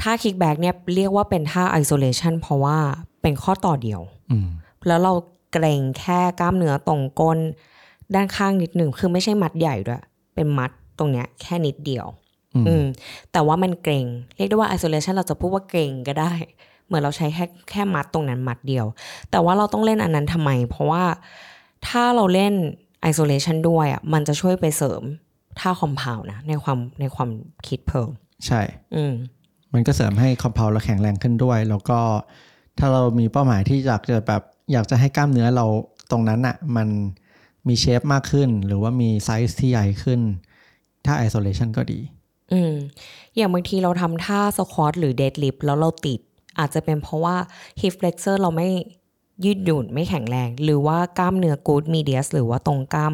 [0.02, 2.78] ท่า kickback เนี่ยเรียกว่าเป็นท่า isolation เพราะว่า
[3.22, 4.48] เป็นข้อต่อเดียวอืม
[4.88, 5.14] แล้วเรา
[5.54, 7.40] เกรงแค่กล้ามเนื้อตรงก้น
[8.16, 10.04] ด้านข้างนิดหนึ่งคือไม่ใช่มัดใหญ่ด้วย
[10.36, 12.06] เป็นมัดตรงเนี้ยแค่นิดเดียว
[12.56, 12.86] อืมอืม
[13.32, 14.06] แต่ว่ามันเกรง
[14.38, 16.34] เรียกได้ว่า isolation เราจะพูดว่าเกรงก็ได้
[16.88, 18.86] เหมือนเราใช้แค่แค่มัดตรงนั้นมัดเดียว
[19.32, 21.04] แต่ว่าเราต้องเล่นอันนั้นทำไม เพราะว่า
[21.88, 22.54] ถ้าเราเล่น
[23.12, 25.02] isolation ด้วยอะมันจะช่วยไปเสริม
[25.60, 27.30] ท่า compound นะในความในความ
[27.68, 28.10] คิดเพิ่ม
[28.46, 28.62] ใช่
[28.96, 29.14] อืม
[29.74, 32.00] มันก็เสริมให้ compound เราแข็งแรงขึ้นด้วย แล้วก็
[32.80, 34.42] ถ้าเรามีเป้าหมายที่อยากจะแบบ
[34.72, 35.66] อยากจะให้กล้ามเนื้อเรา
[36.12, 36.88] ตรงนั้นอะมัน
[37.68, 40.22] มี shape มากขึ้น หรือว่ามีไซส์ที่ใหญ่ขึ้น
[41.06, 42.00] ถ้า isolation ก็ดี
[42.54, 42.74] อืม
[43.36, 46.20] อย่างบางทีเราทำท่า squat หรือ deadlift แล้วเราติด
[46.60, 47.36] อาจจะเป็นเพราะว่า
[47.82, 48.68] hip flexor เราไม่
[49.46, 53.14] ยืดหยุ่นไม่แข็งแรง หรือว่ากล้ามเนื้อ good medius หรือว่าตรงกล้าม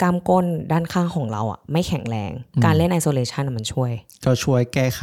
[0.00, 2.30] กล้ามก้นด้านข้างของเราอะ ไม่แข็งแรง
[2.64, 3.92] การเล่น isolation อะมันช่วย
[4.24, 5.02] ก็ช่วยแก้ไข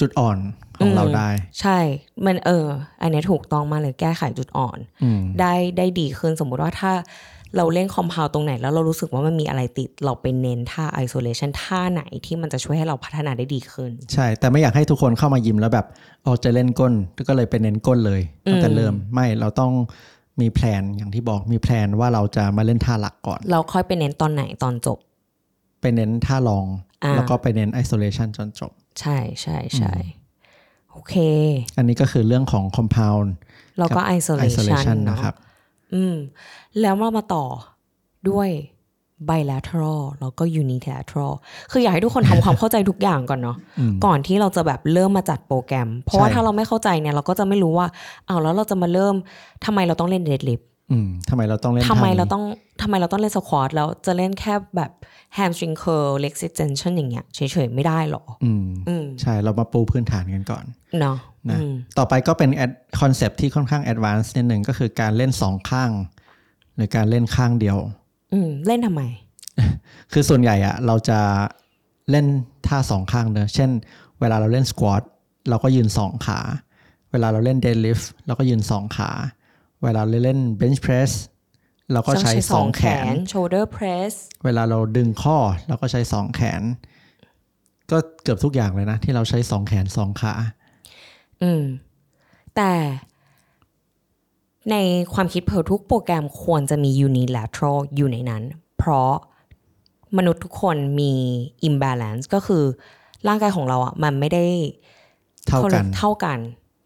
[0.00, 0.38] จุดอ่อน
[0.76, 1.28] ของเราได้
[1.60, 1.78] ใช่
[2.26, 2.66] มันเออ
[3.02, 6.92] อันเนี้ยถูกต้องมากเลยแก้ไขจุดอ่อนอืมได้ได้ดีขึ้นสมมุติว่าถ้า
[7.56, 15.86] เราเล่นคอมเพลตรงไหน แล้วเรารู้สึกว่ามันมีอะไรติด เราไปเน้นท่า isolation ท่าไหนที่มันจะช่วยให้เราพัฒนาได้ดีขึ้น ใช่ แต่ไม่อยากให้ทุกคนเข้ามายิมแล้วแบบ
[16.24, 16.92] อ๋อจะเล่นก้น
[17.28, 19.72] ก็เลยไปเน้นก้นเลยตั้งแต่เริ่มไม่เราต้อง
[20.40, 24.98] มีแพลนอย่างที่บอกมีแพลนว่าเราจะมาเล่นท่าหลักก่อน เราค่อยไปเน้นตอนไหนตอนจบ
[25.80, 26.66] ไปเน้นท่ารอง
[27.04, 29.94] อ่าแล้วก็ไปเน้น isolation จนจบ ใช่ใช่ใช่
[30.92, 31.14] โอเค
[31.76, 33.28] อันนี้ก็คือเรื่องของ compound
[33.78, 35.34] แล้วก็กับ isolation, isolation เนนะอะครับ
[35.94, 36.16] อืม
[36.80, 37.44] แล้วเรามาต่อ
[38.30, 38.50] ด้วย
[39.30, 41.32] bilateral แล้วก็ unilateral
[41.70, 47.86] คืออยากให้ทุกคนทำความเข้าใจทุกอย่างก่อนเนาะอืมก่อนที่เราจะแบบเริ่มมาจัดโปรแกรม เพราะว่าใช่ถ้าเราไม่เข้าใจเนี่ยเราก็จะไม่รู้ว่า
[48.28, 49.14] อ้าวแล้วเราจะมาเริ่ม
[49.64, 52.44] ทำไมเราต้องเล่น deadlift อืมทำไมเราต้องเล่นทำไมท่นี้เราต้อง
[52.82, 54.90] ทำไมเราต้องเล่น squat แล้วจะเล่นแค่แบบ
[55.36, 60.64] hamstring curl leg extension อย่างเงี้ยเฉยๆไม่ได้หรออืมอืมใช่เรามาปูพื้นฐานกันก่อน
[61.00, 61.16] เนาะ
[61.50, 62.50] นะอืมต่อไปก็เป็น
[63.00, 65.90] concept ที่ค่อนข้าง advance นิดหนึ่งก็คือการเล่นสองข้าง
[66.76, 67.78] หรือการเล่นข้างเดียว
[68.32, 69.02] อืมเล่นทำไม
[70.12, 71.20] คือส่วนใหญ่อะเราจะ
[72.10, 72.26] เล่น
[72.66, 73.70] ท่าสองข้างเนอะเช่น
[74.20, 75.02] เวลาเราเล่นสควอต
[75.48, 76.40] เราก็ยืนสองขา
[77.10, 79.10] เวลาเราเล่นเด d ลิฟเราก็ยืนสองขา
[79.82, 81.10] เวลาเราเล่นเบนช์เพรส
[81.92, 84.12] เราก็ใช้สองแขน shoulder press
[84.44, 85.36] เวลาเราดึงข้อ
[85.68, 86.62] เราก็ใช้สองแขน
[87.90, 90.34] ก็เกือบทุกอย่างเลยนะ ที่เราใช้สองแขนสองขา
[91.42, 91.62] อืม
[92.56, 92.72] แต่
[94.70, 94.76] ใน
[95.14, 98.42] ความคิดเพอทุกโปรแกรมควรจะมี unilateral อยู่ในนั้น
[98.78, 99.12] เพราะ
[100.16, 101.12] มนุษย์ทุกคนมี
[101.68, 102.64] imbalance ก็คือ
[103.28, 104.44] ร่างกายของเราอะมันไม่ได้
[105.46, 106.38] เท่ากันเท่ากัน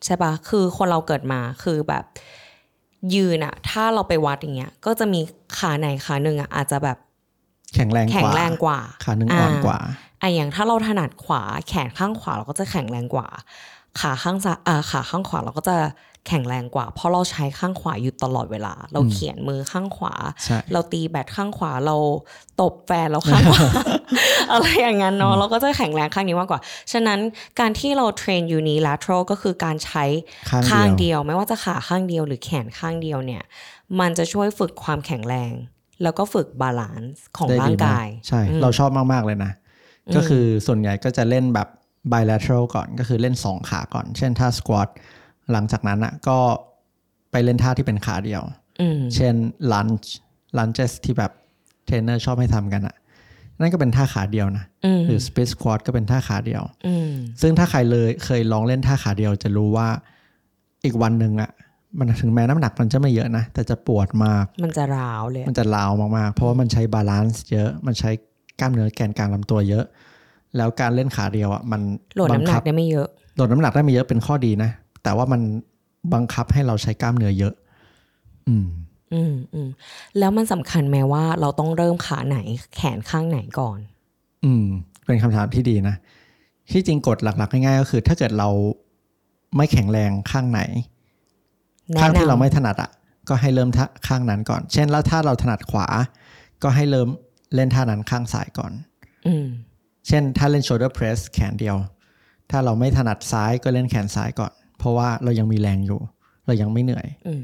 [0.05, 2.05] ใช่ปะคือคนเราเกิดมาคือแบบ
[3.15, 5.21] ยืนอะถ้าเราไปวัดอย่างเงี้ย ก็จะมี
[5.59, 6.99] ขาไหนขาหนึ่งอะอาจจะแบบ
[7.75, 9.79] แข็งแรงกแข็งว่าแรงกว่าขาหนึ่งอ่อนกว่า
[10.21, 13.29] อะอย่างถ้าเราถนัดขวา แขนข้างขวาเราก็จะแข็งแรงกว่า
[14.01, 15.77] ขาข้างซ้ายอ่าขาข้างขวาเราก็จะ
[16.29, 21.97] แข็งแรงกว่า เพราะเราใช้ข้างขวาอยู่ตลอดเวลา เราเขียนมือข้างขวาใช่เราตีแบตข้างขวาเรา
[22.61, 23.63] ตบแฟนเราข้างขวา
[24.53, 26.61] อะไรอย่างนั้นเนาะเราก็จะแข็งแรงข้างนี้มากกว่า
[26.93, 27.19] ฉะนั้น
[27.61, 30.05] การที่เรา train unilateral ก็คือการใช้
[30.51, 33.43] ข้างข้างเดียวเดียว ไม่ว่าจะขาข้างเดียวหรือแขนข้างเดียวเนี่ย
[34.01, 35.53] มันจะช่วยฝึกความแข็งแรง
[36.03, 39.53] แล้วก็ฝึก balance ของร่างกายได้ดี ใช่ เราชอบมากๆเลยนะ
[40.17, 41.69] ก็คือส่วนใหญ่ก็จะเล่นแบบ
[42.13, 44.89] bilateral ก่อนก็คือเล่นสองขาก่อน เช่นท่า squat
[45.53, 46.39] หลังจากนั้นอะก็
[47.31, 48.43] ไปเล่นท่าที่เป็นขาเดียว
[48.81, 49.35] อืมเช่น
[49.73, 50.09] lunge
[50.59, 51.33] lunges ที่แบบ
[51.87, 52.97] เทรนเนอร์ชอบให้ทำกันอะ
[53.61, 59.89] นั่นก็เป็นท่าขาเดียวนะอืมหรือ split squat ก็เป็นท่าขาเดียวอืมซึ่งถ้าใครเลยเคยลองเล่นท่าขาเดียวจะรู้ว่า
[60.85, 61.51] อีกวันหนึ่งอะ
[61.99, 68.11] มันถึงแม้น้ำหนักมันจะไม่เยอะนะ แต่จะปวดมาก มันจะร้าวเลย มันจะร้าวมากๆ เพราะว่ามันใช้ balance เยอะ มันใช้
[68.61, 69.85] กล้ามเนื้อแกนกลางลำตัวเยอะ
[70.57, 71.81] แล้วการเล่นขาเดียวอะมัน
[72.15, 74.71] load น้ำหนับักงคับได้ไม่เยอะ load น้ำหนักได้ไม่เยอะเป็นข้อดีนะ
[75.03, 75.41] แต่ว่ามัน
[76.15, 77.55] บังคับให้เราใช้กล้ามเนื้อเยอะ
[78.49, 78.67] อืม
[79.15, 79.69] อืมอืม
[80.19, 82.39] แล้วมันสำคัญไหมว่าเราต้องเริ่มขาไหน
[82.77, 83.79] แขนข้างไหนก่อน
[84.45, 84.67] อืม
[85.07, 85.95] เป็นคำถามที่ดีนะ
[86.73, 88.49] ที่จริงกฎหลัก ๆ ง่ายๆก็คือ ถ้าเกิดเรา
[89.57, 90.61] ไม่แข็งแรงข้างไหน
[91.93, 92.91] แนะข้างที่นำเราไม่ถนัดอะ
[93.29, 95.87] ก็ให้เริ่มท่าข้างนั้นก่อน เช่น แล้วถ้าเราถนัดขวา
[96.63, 97.09] ก็ให้เริ่ม
[97.55, 98.73] เล่นท่านั้นข้างซ้ายก่อน
[99.27, 99.47] อืม
[100.07, 101.77] เช่นถ้าเล่น shoulder press แขนเดียว
[102.51, 106.01] ถ้าเราไม่ถนัดซ้ายก็เล่นแขนซ้ายก่อน เพราะว่าเรายังมีแรงอยู่
[106.47, 107.43] เรายังไม่เหนื่อยอืม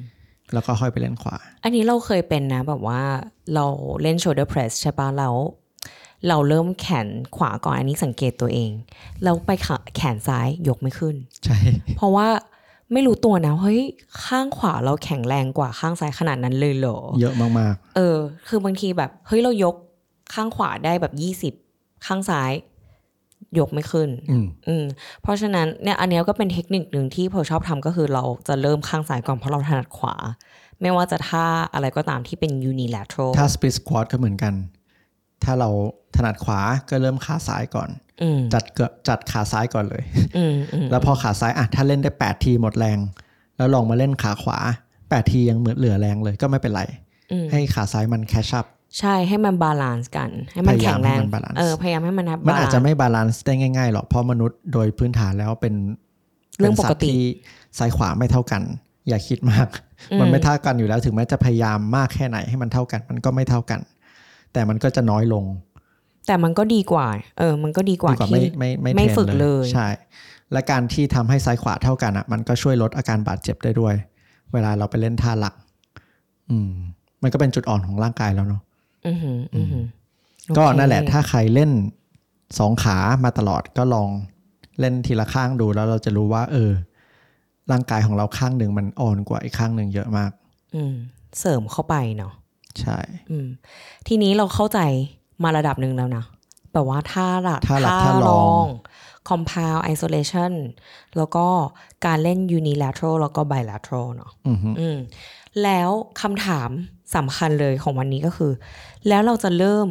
[0.52, 3.02] แล้วก็ค่อยไปเล่นขวา อันนี้เราเคยเป็นนะแบบว่า
[3.54, 3.66] เรา
[4.02, 5.34] เล่น shoulder press ใช่ปะแล้ว
[6.28, 8.70] เราเริ่มแขนขวาก่อนอันนี้สังเกตตัวเอง
[9.22, 11.58] แล้วไปขาแขนซ้ายยกไม่ขึ้น ใช่
[11.96, 12.28] เพราะว่า
[12.92, 13.80] ไม่รู้ตัวนะเฮ้ย
[14.24, 19.74] ข้างขวาเราแข็งแรงกว่าข้างซ้ายขนาดนั้นเลยเหรอ เยอะมากเออ คือบางทีแบบ เฮ้ยเรายก
[20.34, 21.54] ข้างขวาได้แบบยี่สิบ
[22.06, 22.52] ข้างซ้าย
[23.58, 24.84] ยกไม่ขึ้นอืมอืม
[25.22, 30.14] เพราะฉะนั้นเนี่ยอันเนี้ยก็เป็นเทคนิคหนึ่งที่เพอชอบทำก็คือเราจะเริ่มข้างซ้ายก่อนเพราะเราถนัดขวา
[30.80, 34.54] ไม่ว่าจะท่าอะไรก็ตามที่เป็น unilateral ถ้า split squat ก็เหมือนกัน
[35.44, 35.70] ถ้าเรา
[36.16, 36.60] ถนัดขวา
[36.90, 37.88] ก็เริ่มขาซ้ายก่อน
[38.22, 40.04] อืมจัดเกจัดขาซ้ายก่อนเลย
[40.36, 42.98] อืมอืมแล้วพอขาซ้ายอะถ้าเล่นได้ 8 ทีหมดแรง
[43.56, 44.58] แล้วลองมาเล่นขาขวา
[44.96, 46.82] 8 ทียังเหมือนเหลือแรงเลยก็ไม่เป็นไร
[47.52, 48.66] ให้ขาซ้ายมัน catch up
[48.98, 55.74] ใช่ให้มัน balance กัน ให้มันพยายามงแรงให้มัน balance เออพยายามให้มันมันอาจจะ balance ไม่ balance ได้ง่ายๆหรอกเพราะมนุษย์โดยพื้นฐานแล้วเป็น
[56.58, 57.22] เรื่องนสัตปกติที่
[57.78, 58.62] ซ้ายขวาไม่เท่ากัน
[59.08, 59.68] อย่าคิดมาก
[60.20, 63.80] มันไม่เท่ากันอยู่แล้ว ถึงแม้จะพยายามมากแค่ไหนให้มันเท่ากัน มันก็ไม่เท่ากัน
[64.52, 65.44] แต่มันก็จะน้อยลง
[66.26, 67.06] แต่มันก็ดีกว่า
[67.38, 69.88] เออ มันก็ดีกว่าดีกว่าที่ไม่ไม่ไม่ไม่เทรนฝึกเลยใช่
[70.52, 73.94] และการที่ทำให้ซ้ายขวาเท่ากันอะ มันก็ช่วยลดอาการบาดเจ็บได้ด้วย
[74.52, 75.54] เวลาเราไปเล่นท่าหลัก
[76.50, 76.72] อืม
[77.22, 78.71] มันก็เป็นจุดอ่อนของร่างกายแล้วเนาะอือหืออือหือ
[80.56, 81.70] ก็โอเคนั่นแหละ ถ้าใครเล่น
[82.58, 84.08] สองขามาตลอดก็ลอง
[84.80, 86.70] เล่นทีละข้างดูแล้วเราจะรู้ว่า เออ
[87.70, 90.30] ร่างกายของเราข้างหนึ่งมันอ่อนกว่าอีกข้างหนึ่งเยอะมาก
[90.74, 90.94] อืม
[91.40, 92.32] เสริมเข้าไปเนาะ
[92.80, 92.98] ใช่
[93.30, 93.46] อืม
[94.08, 94.80] ทีนี้เราเข้าใจ
[95.42, 96.24] มาระดับหนึ่งแล้วนะ
[96.72, 98.66] แบบว่าท่าหลักท่าหลักท่ารอง
[99.28, 100.52] compound isolation
[101.16, 101.46] แล้วก็
[102.06, 104.96] การเล่น unilateral แล้วก็ bilateral เนาะอือฮึอืม
[105.62, 106.70] แล้วคำถาม
[107.16, 108.52] สำคัญเลยของวันนี้ก็คือ
[109.08, 109.88] แล้วเราจะเริ่ม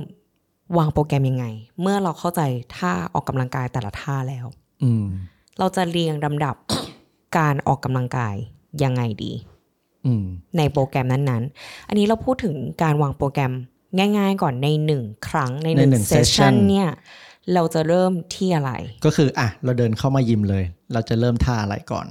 [0.78, 1.46] วางโปรแกรมยังไง
[1.82, 2.41] เมื่อเราเข้าใจ
[2.76, 4.46] ท่าออกกำลังกายแต่ละท่าแล้ว
[4.84, 5.06] อืม
[5.60, 6.56] เราจะเรียงลำดับ
[7.38, 8.36] การออกกำลังกาย
[8.84, 9.34] ยังไงดี
[10.06, 10.26] อืม
[10.58, 13.54] ในโปรแกรมนั้นๆ อันนี้เราพูดถึงการวางโปรแกรม
[14.17, 16.89] ง่ายๆก่อนในหนึ่งครั้งในหนึ่ในงหนึ่งเซสชัน session เนี่ย
[17.54, 18.71] เราจะเริ่มที่อะไร
[19.06, 22.08] ก็คืออะเราเดินเข้ามายิมเลย เราจะเริ่มท่าอะไรก่อน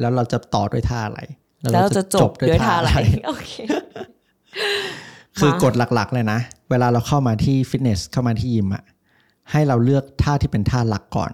[0.00, 1.20] แล้วเราจะต่อด้วยท่าอะไร
[1.60, 2.92] แล้วเราจะจบด้วยท่าอะไร
[3.26, 3.52] โอเค
[5.38, 8.84] คือกฎหลักๆ เลยนะ เวลาเราเข้ามาที่ฟิตเนสเข้ามาที่ยิมอะ
[9.52, 11.32] ให้เราเลือกท่าที่เป็นท่าหลักก่อน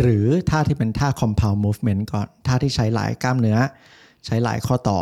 [0.00, 3.58] หรือท่าที่เป็นท่า compound movement ก่อน ท่าที่ใช้หลายกล้ามเนื้อ
[4.26, 5.00] ใช้หลายข้อต่อ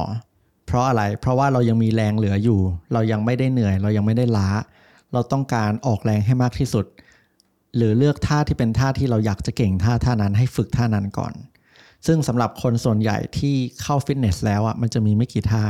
[0.67, 2.61] เพราะอะไร เพราะว่าเรายังมีแรงเหลืออยู่
[2.93, 4.49] เรายังไม่ได้เหนื่อย เรายังไม่ได้ล้า
[5.13, 6.85] เราต้องการออกแรงให้มากที่สุด
[7.77, 11.35] หรือเลือกท่าที่เป็นท่าที่เราอยากจะเก่งท่าท่านั้นให้ฝึกท่านั้นก่อน
[12.07, 15.63] ซึ่งสำหรับคนส่วนใหญ่ที่เข้าฟิตเนสแล้วอะมันจะมีไม่กี่ท่า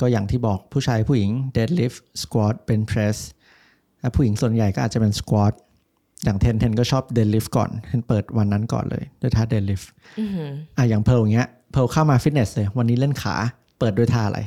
[0.00, 3.16] ก็อย่างที่บอกผู้ชายผู้หญิง deadlift squat bench press
[4.00, 5.52] และผู้หญิงส่วนใหญ่ก็อาจจะเป็น squat
[6.24, 9.86] อย่างเทนเทนก็ชอบ deadlift ก่อนเทนเปิดวันนั้นก่อนเลยด้วยท่า deadlift
[10.76, 13.34] อะอย่างเพลอย่างเงี้ยเพลเข้ามาฟิตเนสเลยวันนี้เล่นขา
[13.78, 14.40] เปิดด้วยท่าอะไร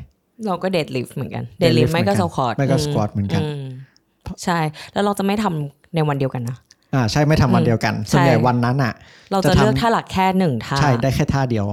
[0.46, 3.42] เราก็ deadlift เหมือนกัน deadlift ไม่ก็ squat เหมือนกันไม่ก็ squat เหมือนกัน
[4.44, 4.60] ใช่
[4.94, 6.58] แล้วเราจะไม่ทำในวันเดียวกันนะ
[6.94, 8.94] อ่าใช่ไม่ทำวันเดียวกันส่วนใหญ่วันนั้นอะ
[9.32, 11.66] เราจะจะทำเลือกท่าหลักแค่หนึ่งท่าใช่ได้แค่ท่าเดียว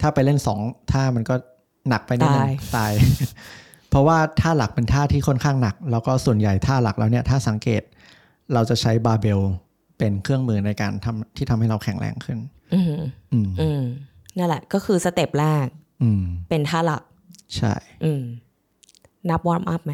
[0.00, 0.58] ถ้าไปเล่นสอง
[0.92, 1.34] ท่ามันก็
[1.88, 2.92] หนักไปนิดนึงตายตาย
[3.90, 7.82] เพราะว่าท่าหลักเป็นท่าที่ค่อนข้างหนัก แล้วก็ส่วนใหญ่ท่าหลักแล้วเนี่ยถ้าสังเกต
[8.54, 9.40] เราจะใช้บาร์เบล
[9.98, 12.38] เป็นเครื่องมือในการทำที่ทำให้เราแข็งแรงขึ้น
[12.74, 12.84] อืม
[13.32, 13.82] อืมอืม
[14.36, 15.66] นั่นแหละ ก็คือ step แรก
[16.02, 17.02] อืม เป็นท่าหลัก
[17.56, 18.22] ใช่ อืม
[19.30, 19.92] นับ warm up ไหม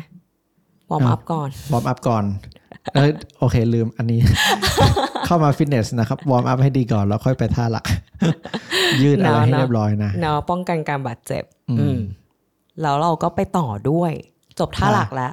[0.91, 2.25] warm up ก่อน warm up ก่อน
[2.95, 4.21] เออโอเคลืมอันนี้
[5.27, 7.87] เข้ามาฟิตเนสนะครับ warm up ให้ดีก่อนแล้วค่อยไปท่าหลัก
[9.03, 11.99] ยืดอะไรให้เนอะเรียบร้อยนะเนาะป้องกันการบาดเจ็บ อืมอืม
[12.83, 14.13] แล้วเราก็ไปต่อด้วย
[14.59, 15.33] จบท่าค่ะหลักแล้ว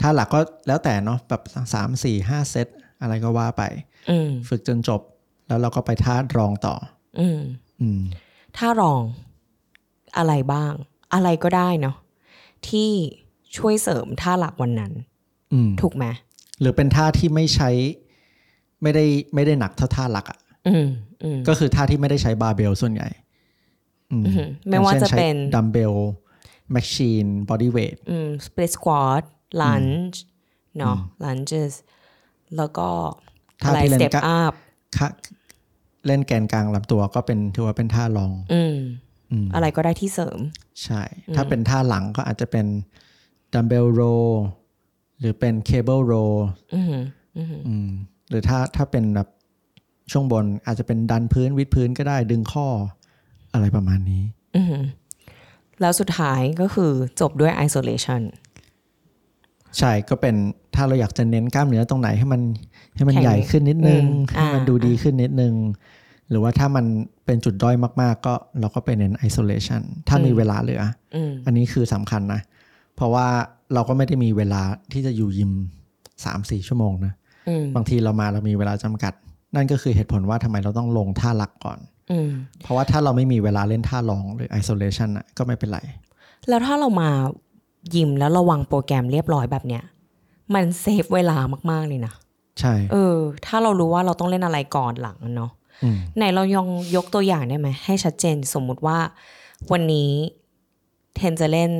[0.00, 1.42] ท่าหลักก็แล้วแต่เนาะแบบ
[1.74, 2.66] สามสี่ห้าเซต
[3.00, 3.62] อะไรก็ว่าไป
[4.10, 5.00] อืมฝึกจนจบ
[5.46, 6.74] แล้วเราก็ไปท่ารองต่อ
[7.20, 7.40] อืม
[7.80, 8.00] อืม
[8.56, 9.02] ท่ารอง
[10.16, 10.72] อะไรบ้าง
[11.14, 11.96] อะไรก็ได้เนาะ
[12.68, 12.90] ที่
[13.56, 14.92] ช่วยเสริมท่าหลักวันนั้น
[15.52, 16.04] อืมถูกไหม
[16.62, 17.70] หรือเป็นท่าที่ไม่ใช้
[18.82, 20.86] ไม่ได้ไม่ได้หนักเท่าท่าหลักอะอืม
[21.22, 23.08] อืมก็คือท่าที่ไม่ได้ใช้บาร์เบลส่วนใหญ่
[24.10, 25.94] อืมอืมไม่ว่าจะเป็นดัมเบล
[26.72, 29.22] machine bodyweightอืม split squat
[29.60, 30.16] lunge
[30.78, 31.72] เนาะ lunges
[32.56, 32.88] แล้วก็
[33.62, 34.52] ท่าอะไรที่เล่น step up
[34.98, 35.08] คะ
[36.06, 38.76] เล่นแกนกลางลำตัวก็เป็นถือว่าเป็นท่ารองอืม
[39.30, 40.38] อืมอะไรก็ได้ที่เสริม
[40.84, 41.02] ใช่
[41.36, 42.66] ถ้าเป็นท่าหลังก็อาจจะเป็น
[43.54, 44.02] dumbbell row
[45.22, 46.12] หรือเป็นเคเบิลโร
[46.74, 46.94] อืม
[47.36, 47.88] อืมอืม
[48.28, 49.28] หรือถ้าถ้าเป็นแบบ
[50.12, 52.66] ช่วงบนอาจจะเป็นดันพื้นวิดพื้นก็ได้ดึงข้อ
[53.52, 54.22] อะไรประมาณนี้
[54.56, 54.74] อืม
[55.80, 58.22] แล้วสุดท้ายก็คือจบด้วย isolation
[59.78, 60.34] ใช่ก็เป็น
[60.74, 62.42] ถ้าเราอยากจะเน้นกล้ามเนื้อตรงไหนให้มัน
[62.96, 65.54] ให้มันแข็งใหญ่ขึ้นนิดนึงอืมให้มันอ่าดูดีขึ้นนิดนึง
[66.30, 66.84] หรือว่าถ้ามัน
[67.26, 70.82] เป็นจุดด้อยมาก ๆ ก็เราก็ไปเน้น isolation ถ้ามีเวลาเหลือ
[71.16, 72.51] อืมอันนี้คือสำคัญนะเพ
[73.02, 73.26] ราะว่า
[73.74, 74.62] เราก็ไม่ได้มีเวลา
[74.92, 75.52] ที่จะอยู่ยิม
[76.24, 77.14] สามสี่ชั่วโมงนะ
[77.48, 79.12] อืมบางทีเรามาเรามีเวลาจำกัด
[79.54, 81.78] นั่นก็คือเหตุผลว่าทำไมเราต้องลงท่าหลักก่อน
[82.10, 82.30] อืม
[82.62, 85.78] เพราะว่าถ้าเราไม่มีเวลาเล่นท่ารองหรือ isolation อะก็ไม่เป็นไร
[86.48, 87.10] แล้วถ้าเรามา
[87.94, 89.82] ยิมแล้วระวังโปรแกรมเรียบร้อยแบบเนี้ย
[90.54, 91.36] มันเซฟเวลา
[91.70, 92.12] มากๆเลยนะ
[92.60, 95.50] ใช่ เออ ถ้าเรารู้ว่าเราต้องเล่นอะไรก่อนหลังเนาะ
[95.82, 98.98] อืมไหนเรายองยกตัวอย่างได้ไหมให้ชัดเจนสมมุติว่า
[99.72, 100.10] วันนี้
[101.16, 101.70] เทนจะเล่น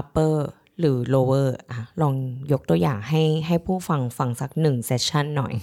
[0.00, 0.34] upper
[0.78, 2.14] หรือ lower อะลอง
[2.52, 5.54] ยกตัวอย่างให้ให้ผู้ฟังฟังสักหนึ่ง session หน่อย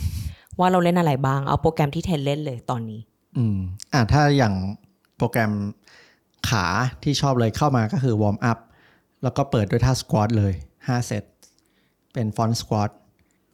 [0.60, 3.02] ว่าเราเล่นอะไรบ้าง เอาโปรแกรมที่เทนเล่นเลยตอนนี้
[3.38, 3.58] อืม
[3.94, 4.54] อ่าถ้าอย่าง
[5.18, 5.54] โปรแกรม
[6.50, 6.66] ขา
[7.04, 8.60] ที่ชอบเลยเข้ามาก็คือ warm up
[9.24, 11.24] แล้วก็เปิดด้วยท่า squat เลย 5 เซต
[12.14, 12.92] เป็น front squat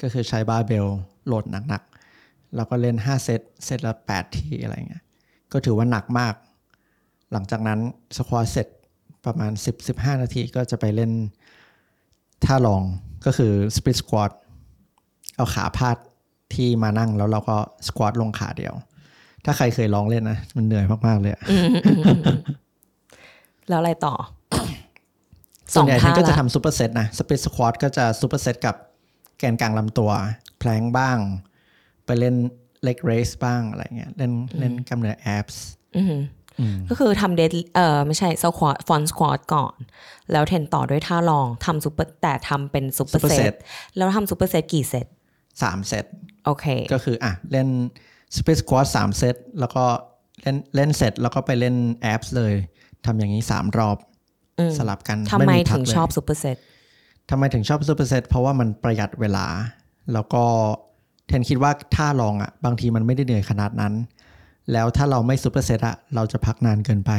[0.02, 0.88] ก็คือใช้บาร์เบล
[1.28, 5.04] load หนักๆ แล้วก็เล่น 5 เซต เซตละ 8 ทีอะไรเงี้ย
[5.52, 6.34] ก็ถือว่าหนักมาก
[7.32, 7.80] หลังจากนั้น
[8.18, 8.68] squat เสร็จ
[9.26, 9.52] ประมาณ
[9.88, 11.12] 10-15 นาทีก็จะไปเล่น
[12.46, 12.84] ท่าลอง
[13.26, 14.32] ก็คือสป i ตสควอต
[15.36, 15.98] เอาขาพาด
[16.54, 17.58] ที่มานั่งแล้วเราก็
[17.88, 18.74] สควอตลงขาเดียว
[19.46, 21.42] ถ้าใครเคยลองเล่นนะ มันเหนื่อยมาก ๆ เลยอะ
[23.70, 24.16] แล้วอะไรต่อ
[25.74, 28.76] ส่วนใหญ่สท่าองก็ท่าจะละทำซูเปอร์เซตนะสป i ตสควอตก็จะซูเปอร์เซตกับ
[29.38, 30.12] แกนกลางลำตัว
[30.60, 31.18] plank บ้าง
[32.06, 32.36] ไปเล่น
[32.84, 35.64] leg raise บ้างอะไรเงี้ย เล่นเล่นกล้ามเนื้อ abs
[35.96, 36.22] อือหือ
[36.90, 39.76] ก็คือทำ dead เอ่อไม่ใช่ squat front squat ก่อน
[40.32, 43.54] แล้วเทนต่อด้วยท่ารองทำซูเปอร์แต่ทำเป็น superset
[43.96, 45.08] แล้วทำ superset กี่เซต
[45.62, 46.06] สามเซต
[46.46, 47.68] โอเค ก็คืออะ เล่น
[48.36, 49.84] สป i ตสควอตสามเซตแล้วก็
[50.42, 52.54] เล่นเล่นเสร็จแล้วก็ไปเล่น abs เลย
[53.06, 53.98] ทำอย่างนี้สามรอบ
[54.60, 56.58] อืมสลับกันทำไมพัถึกงเลยชอบ superset
[57.30, 59.46] ทำไมถึงชอบ superset เพราะว่ามันประหยัดเวลา
[60.14, 60.44] แล้วก็
[61.28, 63.94] เทนคิดว่าท่ารองอะ บางทีมันไม่ได้เหนื่อยขนาดนั้น
[64.72, 67.12] แล้วถ้าเราไม่ superset อะเราจะพักนานเกินไป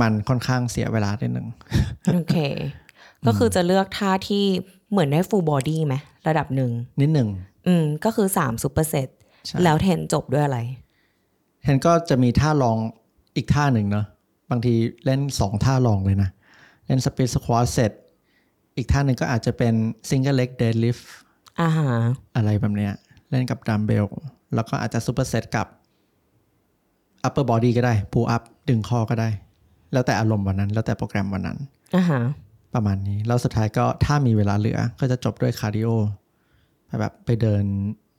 [0.00, 1.48] มันค่อนข้างเสียเวลานิดนึง
[2.14, 2.36] โอเค
[3.26, 4.44] ก็คือจะเลือกท่าที่
[4.90, 5.94] เหมือนได้ full body ไหม
[6.28, 7.28] ระดับหนึ่งนิดหนึ่ง
[7.66, 9.08] อืมก็คือสาม superset
[9.46, 10.58] ใช่แล้วเทนจบด้วยอะไร
[11.62, 12.78] เทนก็จะมีท่ารอง
[13.36, 14.06] อีกท่าหนึ่งเนาะ
[14.50, 14.74] บางที
[15.04, 16.30] เล่นสองท่ารองเลยนะ
[16.86, 17.92] เล่น split squat เสร็จ
[18.76, 19.74] อีกท่าหนึ่งก็อาจจะเป็น
[20.08, 20.98] single leg deadlift
[21.60, 21.88] อ่าฮะ
[22.36, 22.92] อะไรแบบเนี้ย
[23.30, 24.06] เล่นกับดัมเบล
[24.54, 25.66] แล้วก็อาจจะ superset กับ
[27.26, 29.28] upper body ก็ได้ pull up ดึงข้อก็ได้
[29.92, 31.58] แล้วแต่อารมณ์วันนั้น แล้วแต่โปรแกรมวันนั้น
[31.96, 32.20] อ่าฮะ
[32.74, 35.88] ประมาณนี้ แล้วสุดท้ายก็ถ้ามีเวลาเหลือก็จะจบด้วย cardio
[37.00, 37.64] แบบไปเดิน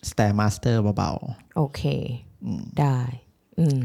[0.09, 1.11] stair master เบา
[1.55, 1.81] โอเค
[2.79, 2.99] ได้
[3.59, 3.81] อืม